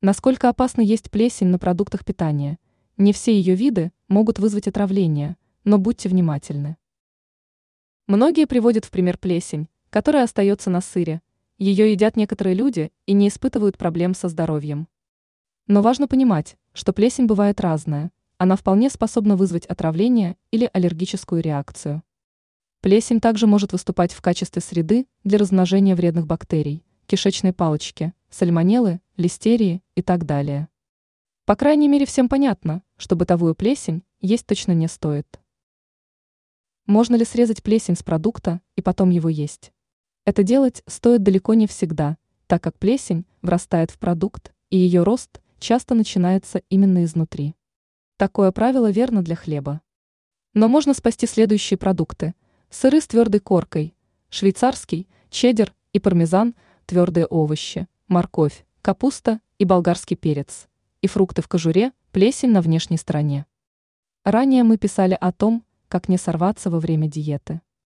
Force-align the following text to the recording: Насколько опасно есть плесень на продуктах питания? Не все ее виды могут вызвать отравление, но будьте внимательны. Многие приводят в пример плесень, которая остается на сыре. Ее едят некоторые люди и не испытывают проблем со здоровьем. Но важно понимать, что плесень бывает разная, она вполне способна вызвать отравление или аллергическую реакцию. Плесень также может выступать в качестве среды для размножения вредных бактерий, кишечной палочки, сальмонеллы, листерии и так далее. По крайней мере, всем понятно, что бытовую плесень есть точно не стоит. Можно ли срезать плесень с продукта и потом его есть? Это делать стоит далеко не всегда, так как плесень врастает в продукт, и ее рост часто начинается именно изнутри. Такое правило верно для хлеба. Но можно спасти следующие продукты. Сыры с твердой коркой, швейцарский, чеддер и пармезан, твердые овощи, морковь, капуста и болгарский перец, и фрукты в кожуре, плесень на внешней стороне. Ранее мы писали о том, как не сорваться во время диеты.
Насколько 0.00 0.48
опасно 0.48 0.80
есть 0.80 1.10
плесень 1.10 1.48
на 1.48 1.58
продуктах 1.58 2.04
питания? 2.04 2.60
Не 2.96 3.12
все 3.12 3.36
ее 3.36 3.56
виды 3.56 3.90
могут 4.06 4.38
вызвать 4.38 4.68
отравление, 4.68 5.36
но 5.64 5.76
будьте 5.76 6.08
внимательны. 6.08 6.76
Многие 8.06 8.46
приводят 8.46 8.84
в 8.84 8.92
пример 8.92 9.18
плесень, 9.18 9.68
которая 9.90 10.22
остается 10.22 10.70
на 10.70 10.80
сыре. 10.80 11.20
Ее 11.58 11.90
едят 11.90 12.16
некоторые 12.16 12.54
люди 12.54 12.92
и 13.06 13.12
не 13.12 13.26
испытывают 13.26 13.76
проблем 13.76 14.14
со 14.14 14.28
здоровьем. 14.28 14.86
Но 15.66 15.82
важно 15.82 16.06
понимать, 16.06 16.56
что 16.74 16.92
плесень 16.92 17.26
бывает 17.26 17.60
разная, 17.60 18.12
она 18.36 18.54
вполне 18.54 18.90
способна 18.90 19.34
вызвать 19.34 19.66
отравление 19.66 20.36
или 20.52 20.70
аллергическую 20.72 21.42
реакцию. 21.42 22.04
Плесень 22.82 23.20
также 23.20 23.48
может 23.48 23.72
выступать 23.72 24.12
в 24.12 24.22
качестве 24.22 24.62
среды 24.62 25.08
для 25.24 25.38
размножения 25.38 25.96
вредных 25.96 26.28
бактерий, 26.28 26.84
кишечной 27.08 27.54
палочки, 27.54 28.12
сальмонеллы, 28.28 29.00
листерии 29.16 29.82
и 29.94 30.02
так 30.02 30.26
далее. 30.26 30.68
По 31.46 31.56
крайней 31.56 31.88
мере, 31.88 32.04
всем 32.04 32.28
понятно, 32.28 32.82
что 32.98 33.16
бытовую 33.16 33.54
плесень 33.54 34.04
есть 34.20 34.46
точно 34.46 34.72
не 34.72 34.88
стоит. 34.88 35.40
Можно 36.84 37.16
ли 37.16 37.24
срезать 37.24 37.62
плесень 37.62 37.96
с 37.96 38.02
продукта 38.02 38.60
и 38.76 38.82
потом 38.82 39.08
его 39.08 39.30
есть? 39.30 39.72
Это 40.26 40.42
делать 40.42 40.82
стоит 40.86 41.22
далеко 41.22 41.54
не 41.54 41.66
всегда, 41.66 42.18
так 42.46 42.62
как 42.62 42.78
плесень 42.78 43.24
врастает 43.40 43.90
в 43.90 43.98
продукт, 43.98 44.52
и 44.68 44.76
ее 44.76 45.02
рост 45.02 45.40
часто 45.58 45.94
начинается 45.94 46.60
именно 46.68 47.04
изнутри. 47.04 47.54
Такое 48.18 48.52
правило 48.52 48.90
верно 48.90 49.22
для 49.22 49.34
хлеба. 49.34 49.80
Но 50.52 50.68
можно 50.68 50.92
спасти 50.92 51.26
следующие 51.26 51.78
продукты. 51.78 52.34
Сыры 52.68 53.00
с 53.00 53.06
твердой 53.06 53.40
коркой, 53.40 53.94
швейцарский, 54.28 55.08
чеддер 55.30 55.74
и 55.94 56.00
пармезан, 56.00 56.54
твердые 56.88 57.26
овощи, 57.26 57.86
морковь, 58.08 58.64
капуста 58.80 59.40
и 59.58 59.66
болгарский 59.66 60.16
перец, 60.16 60.68
и 61.02 61.06
фрукты 61.06 61.42
в 61.42 61.48
кожуре, 61.48 61.92
плесень 62.12 62.50
на 62.50 62.62
внешней 62.62 62.96
стороне. 62.96 63.44
Ранее 64.24 64.62
мы 64.62 64.78
писали 64.78 65.16
о 65.20 65.30
том, 65.30 65.64
как 65.88 66.08
не 66.08 66.16
сорваться 66.16 66.70
во 66.70 66.80
время 66.80 67.06
диеты. 67.06 67.60